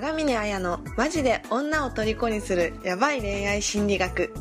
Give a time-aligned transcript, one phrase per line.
[0.00, 4.32] 長峰綾のマジで女を虜にするヤバい恋愛心理学。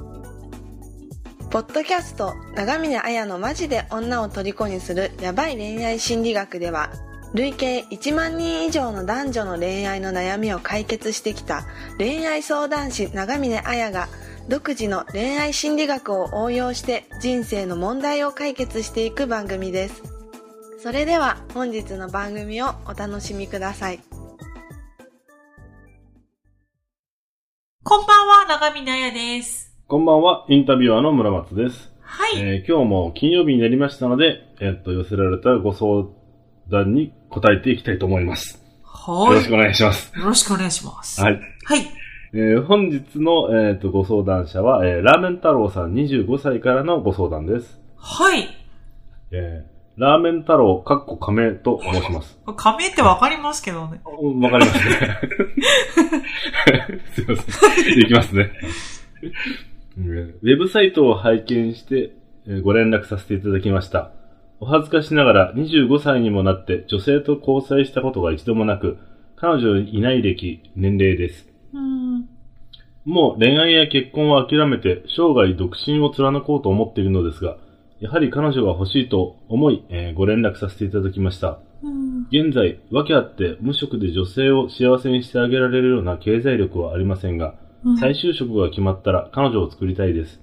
[1.50, 6.92] ポッドキャスト長峰綾のマジで女を虜にするヤバい恋愛心理学では
[7.34, 11.66] 累計1万人以上の男女の恋愛の悩みを解決してきた
[11.98, 14.10] 恋愛相談師長峰綾が
[14.48, 20.04] 独自の恋愛心理学を応用して人生の問題を解決していく番組です。
[20.84, 24.07] それでは本日の番組をお楽しみください。
[27.90, 29.74] こんばんは、長見なやです。
[29.88, 31.90] こんばんは、インタビュアーの村松です。
[32.02, 32.38] はい。
[32.38, 36.04] えー今日も金曜日になりましたので、えっと、寄せられたご相
[36.70, 38.62] 談に答えていきたいと思います。
[38.84, 39.32] はい。
[39.32, 40.12] よろしくお願いします。
[40.20, 41.22] よろしくお願いします。
[41.22, 41.40] はい。
[41.64, 41.88] はい。
[42.34, 47.80] えー本日の、えっとご相談者は、えーラーメン太郎さん25歳からのご相談です。
[47.96, 48.50] はい。
[49.32, 52.40] えーラーメン太郎、かっこ仮名と申します。
[52.56, 54.00] 仮名ってわかりますけどね。
[54.06, 55.20] おわかりますね。
[57.14, 58.00] すいません。
[58.00, 58.52] いきますね。
[59.98, 62.12] ウェブサイトを拝見して
[62.50, 64.12] えーご連絡させていただきました。
[64.60, 68.98] お恥ずかしながら25歳にもなって女性と交際したことが一度もなく、
[69.36, 71.52] 彼女いない歴、年齢です。
[71.74, 72.26] うん。
[73.04, 77.58] もう恋愛や結婚を諦めて生涯独身を貫こうと思っているのですが、
[78.00, 81.60] やはり彼女が欲しいと思い、えーご連絡させていただきました。
[81.84, 82.28] うん。
[82.32, 87.56] 現在、訳あって無職で女性を幸せにしてあげられるような経済力はありませんが、
[88.00, 90.40] 再就職が決まったら彼女を作りたいです。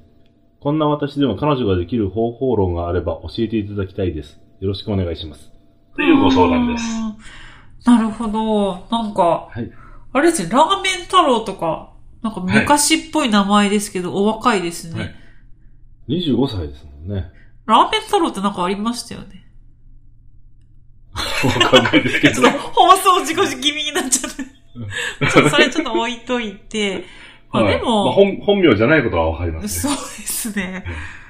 [0.60, 4.41] こんな私でも彼女ができる方法論があれば教えていただきたいです。
[4.60, 5.52] よろしくお願いします。
[5.94, 6.84] というご相談です。
[7.86, 7.94] うん。
[7.94, 8.86] なるほど。
[8.91, 9.70] なんか、はい。
[10.12, 15.14] あれですね、ラーメン太郎とか、なんか昔っぽい名前ですけど、お若いですね、はい
[16.08, 17.30] 25歳ですもんね。
[17.67, 19.47] ラーメン太郎ってなんかありましたよね。
[21.15, 22.59] わかんないですけど ちょっと。
[22.59, 24.44] 放送自己気味になっちゃって。
[25.31, 27.05] ちょっとそれちょっと置いといて、
[27.53, 29.97] まあはいでもまあ本本名じゃないことはわかりますそうね。
[29.97, 30.84] ですね。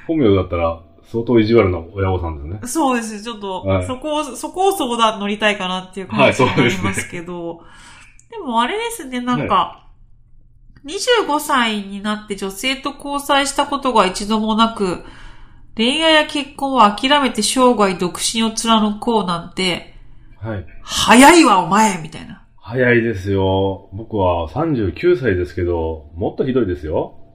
[0.07, 2.69] 本名だったら相当意地悪な親御さんですね。
[2.69, 3.23] そうです。
[3.23, 7.63] ちょっと、はいそこを、そこを相談乗りたいかなっていう感じになりますけど、
[8.31, 9.87] でもあれですね、なんか、
[10.87, 15.05] 25歳になって女性と交際したことが一度もなく、
[15.77, 19.95] 恋愛や結婚を諦めて生涯独身を貫こうなんて、
[20.39, 20.67] はい。
[20.83, 22.45] 早いわお前みたいな。
[22.57, 23.89] 早いですよ。
[23.93, 27.19] 僕は39歳ですけど、もっとひどいですよ。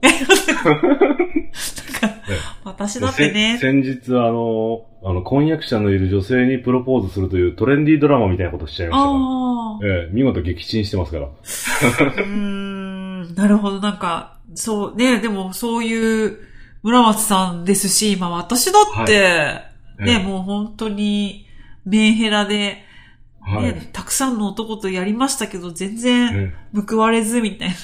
[2.64, 9.14] 私だってね、せ先日、あの、あの、婚約者のいる女性にプロポーズするというトレンディードラマみたいなことしちゃいましたか
[9.86, 10.00] ら。
[10.02, 11.26] ええ、見事撃沈してますから。
[11.26, 16.38] うーん、なるほど、なんか、そう、ね、でもそういう
[16.82, 19.12] 村松さんですし、今私だって、
[20.00, 21.46] えね、えもう本当に
[21.84, 22.86] メンヘラで、ね、
[23.40, 23.88] はい。
[23.92, 27.76] たくさんの男とやりましたけど、全然え報われずみたいなえ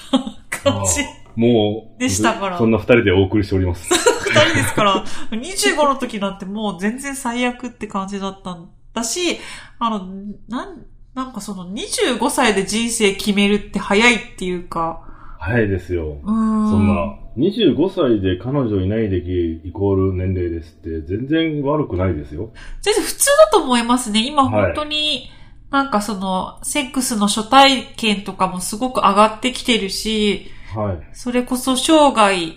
[0.51, 1.03] 感じ。
[1.03, 3.89] ああもう、でしたからそんな二人でお送りしております。
[4.27, 9.39] 二人ですから、25の時なんてもう全然最悪って感じだったんだし、
[9.79, 10.07] あの、
[10.49, 15.03] なん、なんかその25歳で人生決めるって早いっていうか、
[15.39, 16.19] 早いですよ。
[16.23, 16.71] うーん。
[16.71, 22.51] そんな、25歳で彼女いない歴イコール年齢ですって全然悪くないですよ。
[22.81, 24.27] 全然普通だと思いますね。
[24.27, 25.31] 今本当に、
[25.71, 31.09] なんかその、セックスの初体験とかもすごく上がってきてるし、はい。
[31.13, 32.53] それこそ生涯、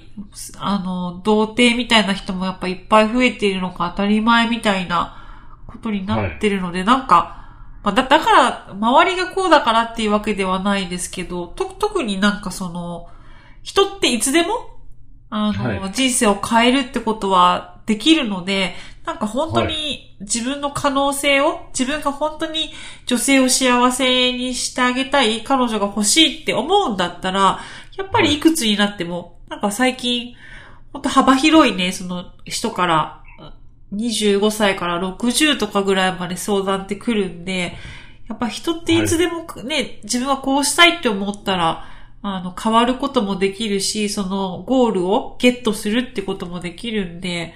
[0.57, 5.18] あの、童貞みたいな人もやっぱいっぱい増えているのが当たり前みたいな
[5.68, 7.38] ことになってるので、なんか、
[7.84, 13.07] まあ、だ、だから、周りがこうだからっていうわけではないですけど、と、特になんかその、
[13.63, 14.79] 人っていつでも、
[15.29, 15.91] あの、はい。
[15.93, 18.75] 人生を変えるってことはできるので、
[19.05, 22.71] なんか本当に自分の可能性を、自分が本当に
[23.05, 27.59] 女性を幸せにしてあげたい、彼女が欲しいって思うんだったら、
[27.97, 30.35] やっぱりいくつになっても、なんか最近、
[30.93, 33.23] 本当幅広いね、その人から、
[33.95, 37.75] 25歳から60とかぐらいまで相談ってくるんで、
[38.27, 41.85] やっぱ人っていつでもね、自分はこうしたいって思ったら、
[42.21, 47.54] あの、変わることもできるし、そのゴールをゲットするってこともできるんで、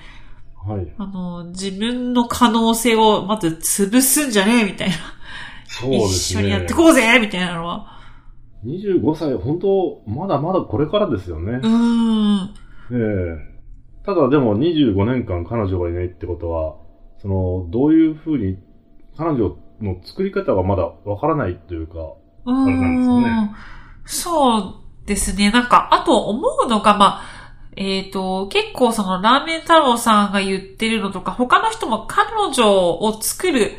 [0.65, 0.88] はい。
[0.98, 4.95] あの、自分の可能性をまず潰すんじゃねえみたいな。
[5.68, 6.07] そうですね。
[6.07, 7.94] 一緒にやってこうぜみたいなのは。
[8.65, 11.62] 25歳、本当まだまだこれからですよねう。
[11.62, 12.54] ーん。
[12.92, 13.54] ええ
[14.06, 16.75] ただでも25年間彼女がいないってことは、
[17.21, 18.57] その、どういうふうに、
[19.18, 22.13] 彼女の作り方がまだわからないというか、
[22.45, 23.56] あれなんですよねん。
[24.05, 25.51] そうですね。
[25.51, 27.33] なんか、あと思うのが、まあ、
[27.75, 33.71] えっ、と、結構そのラーメン太郎さんが言ってるのとか、他の人も彼女を作る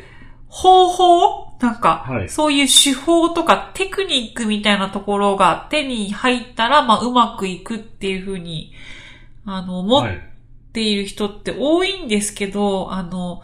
[0.49, 1.44] 方法？
[1.61, 8.73] なんか、はいそういう手法とかテクニックみたいなところが手に入ったら、まあ、うまくいくっていうふうに、
[9.47, 10.31] あの、思っはい。
[10.73, 13.43] ている人って多いんですけど、あの、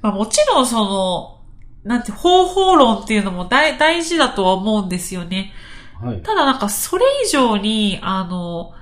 [0.00, 1.39] まあ、もちろんその、
[1.84, 5.52] なんて、方法論っていうのも大大事だとは思うんですよね。
[6.00, 6.22] はい。
[6.22, 8.72] ただなんかそれ以上に、あの、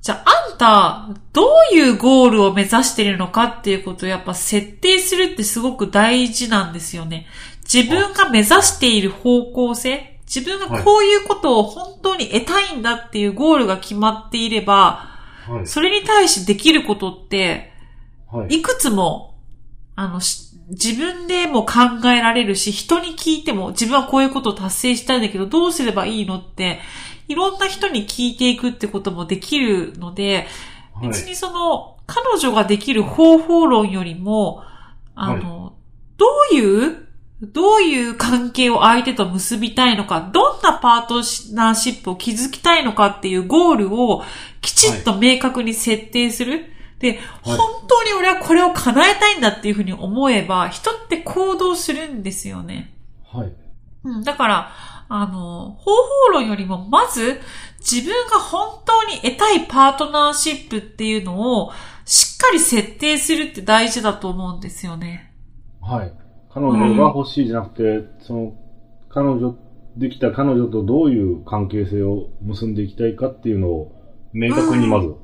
[0.00, 1.42] じゃああんた、ど
[1.72, 7.26] ういうゴールを目指しているのかっていうことをやっぱ設定するってすごく大事なんですよね。
[7.64, 15.10] 自分が目指している方向性、自分がこういうことを本当に得たいんだっていうゴールが決まっていれば、
[15.48, 15.66] はい。
[15.66, 17.72] それに対してできることって、
[18.30, 18.56] はい。
[18.58, 19.38] いくつも、
[19.96, 26.80] あの、し自分でも考えられるし、人に聞いても、自分はこういうことを達成したいんだけど、どうすればいいのって、
[27.28, 30.46] いろんな人に聞いていくってこともできるので、
[30.94, 31.08] はい。
[31.08, 34.62] 別にその、彼女ができる方法論よりも、
[35.14, 35.74] あの、
[36.16, 37.06] どういう、
[37.42, 41.16] どういう関係を相手と結びたいのか、どんなパート
[41.54, 44.24] ナーシップを築きたいのかっていうゴールを
[44.62, 46.72] きちっと明確に設定する。
[46.98, 52.94] で、本当に俺はこれを叶えたいんだっていうふうに思えば、人って行動するんですよね。
[53.24, 53.52] はい。
[54.04, 54.72] うん、だから、
[55.08, 55.90] あの、方
[56.28, 57.40] 法論よりも、まず、
[57.78, 61.72] 自分が本当に得たいパートナーシップっていうのを、
[62.04, 65.32] しっかり設定するって大事だと思うんですよね。
[65.80, 66.12] はい。
[66.50, 68.54] 彼女が欲しいじゃなくて、その、
[69.10, 69.56] 彼女、
[69.96, 73.92] できた彼女とどういう関係性を結んでいきたいかっていうのを
[74.32, 75.14] 明確にまず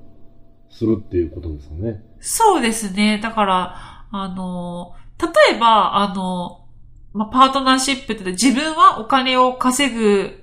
[0.72, 2.02] するっていうことですよね。
[2.20, 3.20] そうですね。
[3.22, 6.64] だから、あの、例えば、あの、
[7.12, 10.42] まあ、パートナーシップって自分はお金を稼ぐ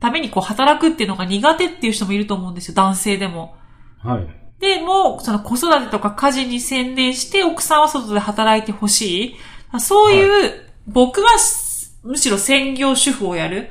[0.00, 2.74] ためにこう働くっていうのが苦手っていう人もいると思うんですよ。
[2.74, 3.56] 男性でも。
[3.98, 4.26] はい。
[4.60, 9.36] で、もう、その子育てとか家事に専念して、奥さんは外で働いてほし
[9.72, 9.80] い。
[9.80, 10.52] そういう、
[10.86, 13.70] 僕はすむしろ専業主婦をやる。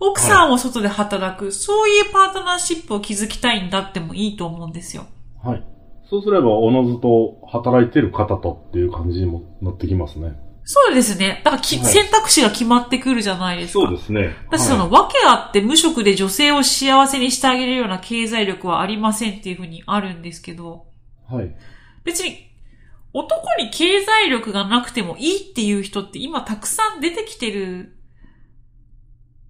[0.00, 1.52] 奥さんを外で働く。
[1.52, 5.06] そういうパートナーシップを築きたいんだってもいいと思うんですよ。
[5.42, 5.64] はい。
[6.08, 10.38] そうすれば、おのずと働いてる方とっていう感じにもなってきますね。
[10.64, 11.40] そうですね。
[11.44, 13.86] だからき、はい選択肢が決まってくるじゃないですか。
[13.86, 14.34] そうですね。
[14.48, 20.86] 私その、訳あって無職で女性を幸せにしてあげるような経済力はありませんっていうふうにあるんですけど、
[21.26, 21.44] はい。
[21.44, 21.56] はい。
[22.04, 22.48] 別に
[23.12, 27.96] 男に経済力がなくてもいいっていう人って今たくさん出てきてる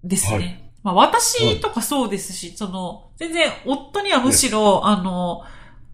[0.05, 0.37] んですね。
[0.37, 5.43] はいまあ私とかそうですし、その、全然夫にはむしろ、あの、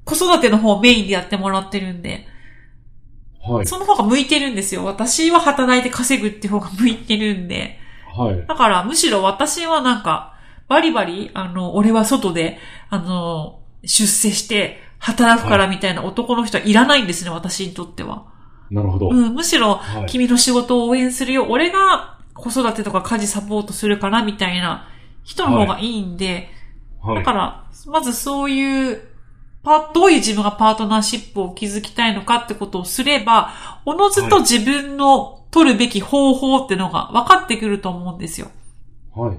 [0.06, 2.28] 子育ての方をメインでやってもらってるんで、
[3.42, 3.66] はい。
[3.66, 4.86] その方が向いてるんですよ。
[4.86, 7.80] 私は働いて稼ぐって方が向いてるんで。
[8.16, 8.46] はい。
[8.48, 10.36] だからむしろ私はなんか、
[10.68, 12.58] バリバリ、あの、俺は外で、
[12.90, 18.26] あの、出世して働くからみたいな男の人はいらないんですね、私にとっては。
[18.72, 19.10] なるほど。
[19.10, 21.46] うん、むしろ、はい君の仕事を応援するよ。
[21.50, 24.90] 俺が子育てとか家事サポートするからみたいな
[25.24, 26.50] 人の方がいいんで、
[27.02, 27.16] はい。
[27.18, 29.02] だから、まずそういう、
[29.66, 38.52] パどういう自分がパートナーシップを築きたいのかってことをすれば、おのずと自分の取るべき方法ってのが分かってくると思うんですよ。
[39.16, 39.38] はい。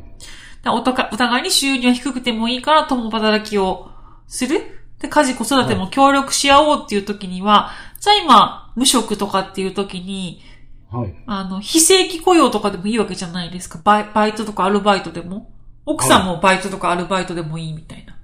[0.69, 3.89] お互いに収入は低くてもいいから共働きを
[4.27, 4.61] する。
[4.99, 7.71] で、家事子育ても協力し合おうっていう時には、
[8.01, 10.43] じゃあ今、無職とかっていう時に、
[10.91, 11.15] はい。
[11.27, 13.79] あの、非正規雇用とかでもいいわけじゃないですか。
[13.85, 15.53] バイバイトとかアルバイトでも。
[15.85, 18.16] 奥さんもバイトとかアルバイトでもいいみたいな。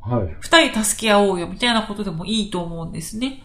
[0.00, 0.36] はい。
[0.40, 3.42] 二人助け合おうよみたいなことでもいいと思うんですね。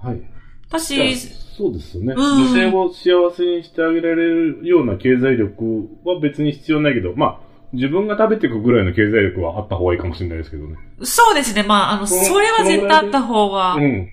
[0.00, 0.20] はい。
[0.68, 1.18] 私、
[1.56, 2.14] そうですよね。
[2.16, 10.76] うん女性を幸せにしてあげられるような経済力は別に必要ないけど、まあ、自分が食べていくぐらいの経済力はあった方がいいかもしれないですけどね。
[11.02, 11.62] そうですね。
[11.62, 14.10] まあ、あの、そのそれは絶対あった方がうん。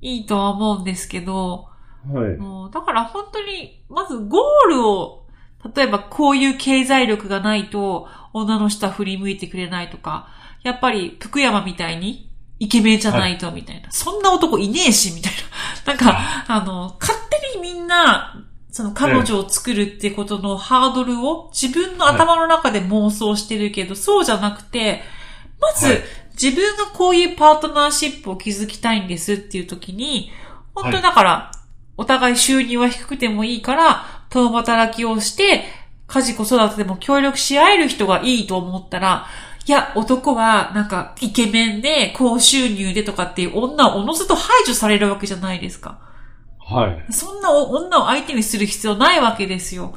[0.00, 1.68] いいとは思うんですけど、
[2.12, 2.36] はい。
[2.36, 5.26] もうだから本当に、まずゴールを、
[5.74, 10.28] 例えばこういう経済力がないと、女の人は振り向いてくれないとか、
[10.64, 15.32] やっぱり福山みたいに、イケメンじゃないと、みたいな、そんな男いねえし、みたい
[15.86, 15.92] な。
[15.92, 17.16] なんか、あの、勝
[17.52, 25.02] 手にみんな、その彼女を作るってことのハードルを自分の頭の中で妄想してるけど、そうじゃなくて、
[25.60, 26.02] まず、はい。
[26.40, 30.32] 自分がこういうパートナーシップを築きたいんですっていう時に、
[30.74, 31.52] 本当にだから、
[31.96, 35.64] お互い収入は低くてもいいから、共働きをして、
[36.08, 39.26] 家事子育てでも協力し合える人がいいと思ったら、
[39.66, 46.00] いや、男はなんかイケメンで高収入でとかっていう女をおのずと排除されるわけじゃないですか。
[46.58, 47.12] はい。
[47.12, 49.94] そんなお女を相手にする必要ないわけですよ。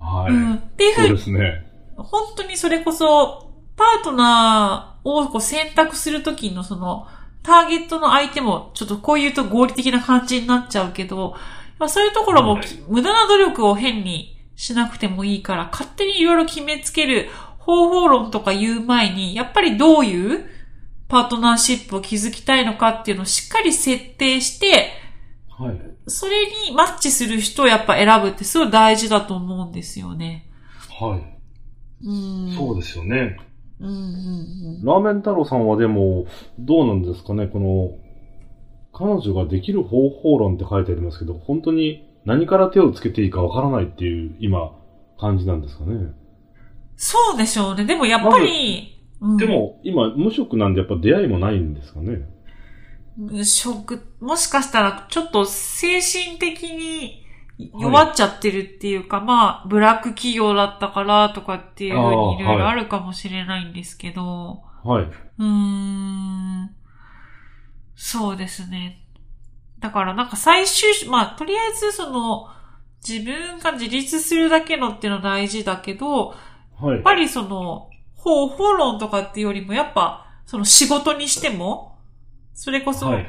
[0.00, 0.32] はい。
[0.32, 0.54] うん。
[0.54, 1.66] っていうふそううにですね。
[1.96, 7.06] 本当にそれこそ、パートナーをこう選択するときのその、
[7.42, 11.34] ターゲットの相手も、ちょっとこう言うと合理的な感じになっちゃうけど、
[11.78, 17.28] まあそういうところもき無駄な努力を変にしなくてもいいから、勝手にいろいろ決めつける
[17.66, 20.46] 方法論とか言う前に、やっぱりどういう
[21.08, 24.92] パートナーシップを築きたいのかっていうのをしっかり設定して、
[25.50, 25.80] はい。
[26.06, 30.48] それにマッチする人をやっぱ選ぶってすごい大事だと思うんですよね。
[31.00, 32.06] はい。
[32.06, 32.52] うん。
[32.56, 33.36] そうですよね。
[33.80, 33.98] うんうんう
[34.80, 34.84] ん。
[34.84, 36.26] ラーメン太郎さんはでも、
[36.58, 37.90] どうなんですかね、この、
[38.92, 44.72] 彼女ができる方法論って書いてありますけど、本当に何から手をつけていいかわからないっていう、今、
[45.18, 46.12] 感じなんですかね？
[46.96, 47.84] そうでしょうね。
[47.84, 52.28] でもやっぱり、うんでも、今、無職なんでやっぱ出会いもないんですかね。
[53.16, 57.24] 無職、もしかしたらちょっと精神的に
[57.78, 65.04] 弱っちゃってるっていうか、まあ、ブラック企業だったからとかっていうふうにいろいろあるかもしれないんですけど、はい。
[65.04, 66.70] うーん、
[67.94, 69.02] そうですね。
[69.78, 72.48] だからなんか最終、まあ、とりあえずその、
[73.06, 76.34] 自分が自立するだけのっていうのは大事だけど、
[76.80, 77.02] はいやっ。
[77.02, 81.98] ぱりその、方法論とかっていうよりも、やっぱ、その仕事にしても、
[82.54, 83.26] それこそ、はい。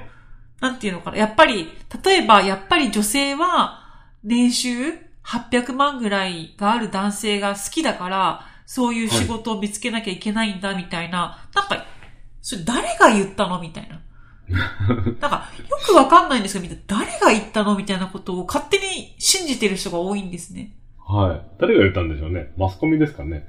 [0.60, 1.18] なんていうのかな。
[1.18, 1.70] やっぱり、
[2.04, 3.84] 例えば、やっぱり女性は、
[4.24, 11.48] 年収800万ぐらいがある男性が好きだから、そういう仕事を見つけなきゃいけないんだ、みたいな。
[11.54, 11.86] なんか、
[12.42, 14.02] それ誰が言ったのみたいな。
[15.20, 20.74] なんか、よくわかんないんですけど、誰が言ったのみたいなことを勝手に信じてる人が多いんですね。
[21.08, 21.42] はい。
[21.60, 22.54] 誰が言ったんでしょうね。
[22.58, 23.48] マスコミですかね。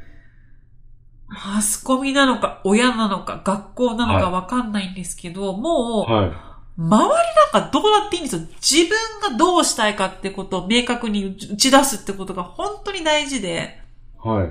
[1.29, 6.33] マスコミなのか、親なのか、学校なのかわかんないんですけど、もう、はい。
[6.81, 7.11] 周り
[7.53, 8.43] なんかどうだっていいんですよ。
[8.63, 13.81] 自分がどうしたいかってことを明確に打ち出すってことが本当に大事で、
[14.17, 14.49] はい。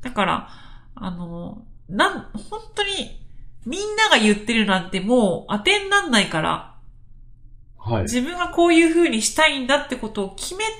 [0.00, 0.48] だから、
[0.94, 3.20] あの、なん、本当に、
[3.66, 6.76] みんなが言ってるなんてもう当てになんないから、
[7.78, 8.02] はい。
[8.02, 10.72] 自分がこういう風にしたいんだってことを決めて、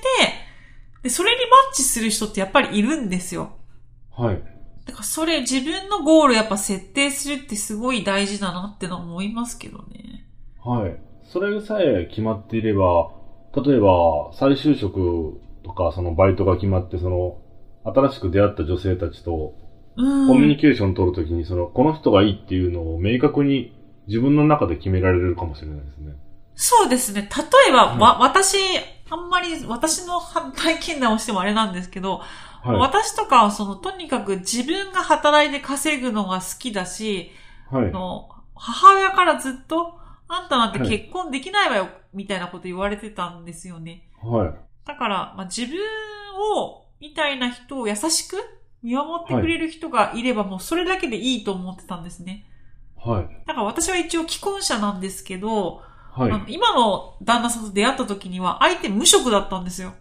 [1.07, 3.51] で、それにマッチする人ってやっぱりいるんですよ。
[4.11, 4.41] はい。
[4.85, 10.27] だからそれ自分のゴールやっぱ設定するってすごい大事だなってのは思いますけどね。
[10.61, 10.99] はい。
[11.23, 13.11] それさえ決まっていれば、
[13.55, 17.37] 例えば、再就職とか、そのバイトが決まって、その、
[17.85, 19.55] 新しく出会った女性たちと、
[19.95, 20.27] うん。
[20.27, 23.73] コミュニケーション取るときに、その、この人がいいっていうのを明確に
[24.07, 26.13] 自分の中で決められるかもしれないですね。
[26.55, 27.21] そうですね。
[27.21, 28.57] 例えば、はいわ、私、
[29.09, 30.19] あんまり、私の
[30.55, 32.21] 体験談をしてもあれなんですけど、
[32.63, 32.77] はい。
[32.77, 37.31] 私とかはその、とにかく自分が働いて稼ぐのが好きだし、
[37.71, 37.91] はいあ。
[37.91, 44.09] の、母親からずっと、あんたなんてはい結婚できないわよ、みたいなこと言われてたんですよね。
[44.21, 44.53] はい。
[44.85, 45.77] だから、まあ、自分
[46.55, 48.37] を、みたいな人を優しく
[48.83, 52.45] 見守ってくれる人がいれば、もうそれだけでいいと思ってたんですね。
[52.97, 53.45] はい。
[53.45, 55.81] だから私は一応既婚者なんですけど、
[56.17, 56.31] はい。
[56.31, 59.93] ああの、今の旦那さんと出会った時には相手無職だったんですよ。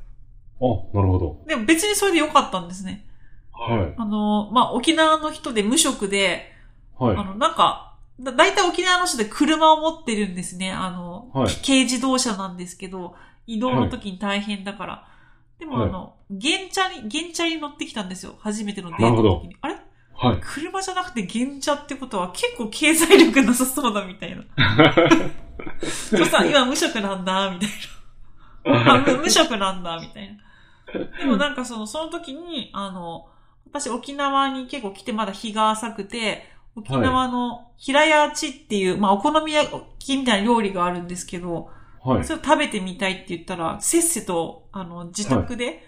[0.59, 1.43] なるほど。
[1.47, 3.07] でも別にそれで良かったんですね。
[3.53, 3.95] はい。
[3.97, 6.53] あの、まあ、沖縄の人で無職で、
[6.99, 7.25] はいあ。
[7.25, 10.73] の、なんか、だ大体沖縄の人で車を持ってるんですね。
[10.73, 13.15] あの、はい軽自動車なんですけど、
[13.47, 15.09] 移動の時に大変だから。
[15.59, 18.37] でもはいあの、原チャリ、原チャ乗ってきたんですよ。
[18.41, 19.57] 初めてのデートの時に。
[19.61, 19.77] あれ？
[20.15, 20.41] はい。
[20.41, 24.45] 車じゃなくて原チャってことは結構経済力なさそうだみたいな。
[25.83, 27.69] そしたら今無職なんだ、みたい
[28.73, 28.95] な。
[28.95, 31.19] あ無無職なんだ、みたいな。
[31.19, 33.29] でもなんかその、その時に、あの、
[33.67, 36.45] 私沖縄に結構来てまだ日が浅くて、
[36.77, 41.71] 沖縄の平屋地っていう、まあお好み焼きみたいな料理があるんですけど、
[42.05, 42.25] はい。
[42.25, 45.81] それを食べてみたいって言ったら、せっせと、あの、自宅で、はい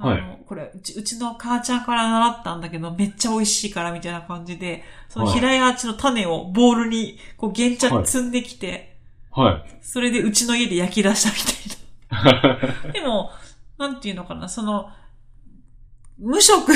[0.00, 8.97] あの、これうち、うちの母ちゃんから習ったんだけど、めっちゃ美味しいから、みたいな感じで、そのはい平屋地の種をボウルに、こう、原茶はい積んできて、
[9.30, 9.78] はい。
[9.82, 12.92] それでうちの家で焼き出したみたいな。
[12.92, 13.30] でも、
[13.78, 14.90] なんていうのかな、その、
[16.18, 16.72] 無職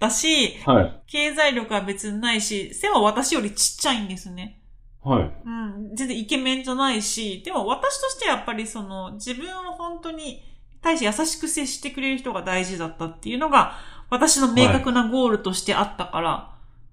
[0.00, 1.02] だし、はい。
[1.06, 4.60] 経済力は別にないし、背は私よりちっちゃいんですね。
[5.02, 5.30] はい。
[5.44, 10.42] うん、全然イケメンじゃないし、でも私としてはやっぱりその、自分を本当に
[10.82, 13.76] 対して優しく接してくれる人が大事だったっていうのが、
[14.10, 16.50] 私の明確なゴールとしてあったから、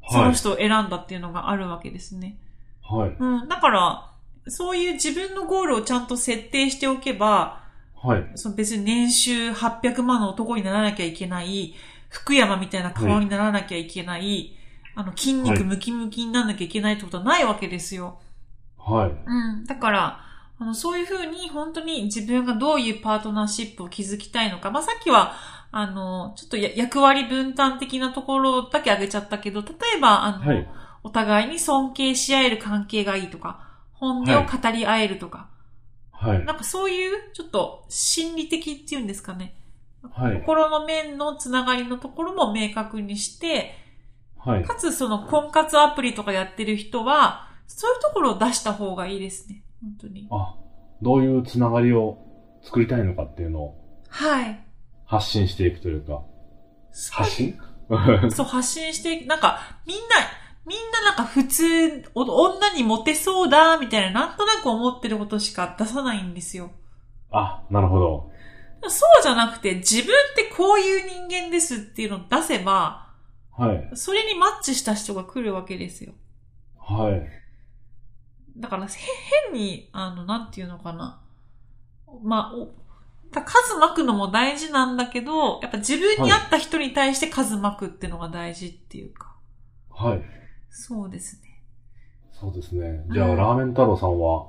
[0.09, 0.27] そはい。
[0.27, 2.37] の人を選んだっていうのがあるわけですね。
[2.83, 3.15] はい。
[3.19, 4.11] うん、だから、
[4.49, 7.63] そういう自分のゴールをちゃんと設定しておけば、
[7.95, 8.25] はい。
[8.35, 11.73] その別に年収800万の男にならなきゃいけない、
[12.09, 14.55] 福山みたいな顔にならなきゃいけない、
[14.95, 18.19] あの筋肉ムキムキにならなきゃいけないってことはないわけですよ。
[18.77, 19.11] はい。
[19.11, 19.65] うん。
[19.65, 20.19] だから、
[20.59, 24.71] あの、そういうふうに本当に自分がどういうパートナーシップを築きたいのか。
[24.71, 25.35] まあ、さっきは、
[25.71, 30.67] あの、ちょっとや役割分担的なところだけ挙げちゃったけど、例えば、あの、はい。
[31.03, 33.66] お互いに尊敬し合える関係がいいとか、
[33.99, 35.49] 本音を語り合えるとか、
[36.11, 36.45] はい。
[36.45, 39.55] なんかそういう、ちょっと心理的っていうんですかね。
[40.11, 40.39] はい。
[40.39, 43.75] 心の面のつながりのところも明確にして、
[44.37, 44.63] はい。
[44.63, 49.63] かつその婚活アプリとかやってる人は、そういうところを出した方がいいですね。
[49.81, 50.27] 本当に。
[50.31, 50.55] あ、
[51.01, 52.17] どういうつながりを
[52.63, 54.63] 作りたいのかっていうのをはい。
[55.05, 56.21] 発信していくというか。
[57.11, 57.59] 発信？
[58.31, 60.03] そう、発信して、なんか、みんな、
[60.67, 66.71] みんななんか普通、お女にモテそうだ、みたいな、なんとなく思ってることしか出さないんですよ。
[67.31, 68.31] あ、なるほど。
[68.89, 73.07] そうじゃなくて、自分ってこういう人間ですっていうのを出せば、
[73.51, 73.89] はい。
[73.93, 76.13] それにマッチした人が来るわけですよ。
[76.77, 77.27] はい。
[78.57, 78.89] だから、へ
[79.45, 81.21] 変に、あの、なんていうのかな。
[82.21, 82.69] まあ、お
[83.31, 89.35] だ数巻くのも大事なんだけど、やっぱ自分に合った人に対して数巻くっていうのが大事っていうか。
[89.89, 90.21] はい。
[90.79, 91.63] そうですね。
[92.39, 93.03] そうですね。
[93.11, 94.45] じゃあ、うんラーメン太郎さんは、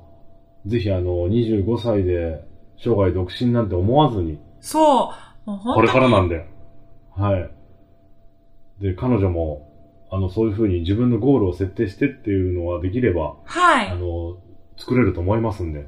[0.66, 2.44] ぜひあの、25歳で
[2.76, 5.14] 生涯独身なんて思わずに、そ
[5.47, 5.50] う。
[5.50, 6.47] もうこれからなんで。
[7.16, 7.50] はい。
[8.82, 9.73] で、彼女も、
[10.11, 13.88] あの、そういうふうに自分のゴールを設定してっていうのはできれば、はい。
[13.88, 14.37] あの、
[14.76, 15.87] 作れると思いますんで。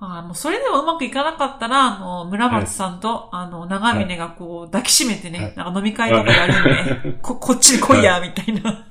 [0.00, 8.86] あもうそれでもうまくいかなかったら、あの、村松さんと、あの、長峰がこう、抱きしめてね、はいなんか飲み会とかやるんで、こ、こっちに来いや、みたいな。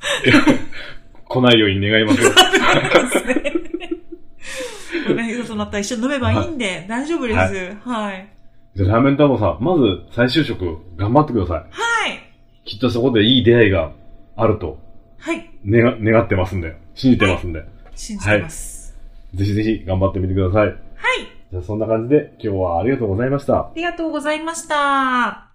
[1.29, 2.29] 来ないように願いますよ。
[2.33, 3.43] ですね。
[5.09, 7.77] お願い事になったら一緒に飲めばいいんで、大丈夫です。
[7.87, 8.27] はい。
[8.75, 11.57] じゃあ、ラーメン太郎さん、まず再就職頑張ってください。
[11.57, 11.67] はい。
[12.65, 13.91] きっとそこでいい出会いが
[14.35, 14.77] あると
[15.19, 15.49] はい。
[15.65, 17.63] 願願ってますんで、信じてますんで、
[17.95, 18.95] 信じてます。
[19.33, 20.67] ぜひぜひ頑張ってみてください。
[20.67, 20.75] はい。
[21.51, 23.71] じゃあ、そんな感じで今日はありがとうございましたあ。
[23.75, 25.46] りがとうございました。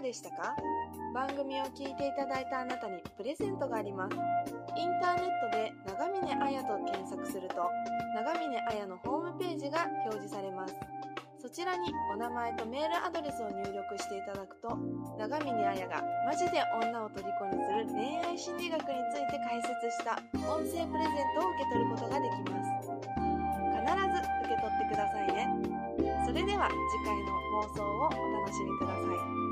[0.00, 0.56] かでしたか？
[1.12, 4.16] 番組を聞いていただいたあなたにプレゼントがあります。
[4.76, 7.68] インターネットで長峰彩と検索すると
[8.16, 10.74] 長峰彩のホームページが表示されます。
[11.40, 14.76] そちらにお名前とメールアドレスを入力していただくと
[15.18, 22.88] 長峰彩がマジで女を虜にする恋愛心理学について解説した音声プレゼントを受け取ることができます。
[23.72, 25.48] 必ず受け取ってくださいね。
[26.24, 27.32] それでは次回の
[27.64, 28.10] 放送をお
[28.40, 29.00] 楽しみくださ
[29.46, 29.49] い。